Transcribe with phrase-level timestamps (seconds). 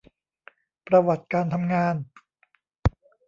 [0.87, 1.95] ประวัติการทำงาน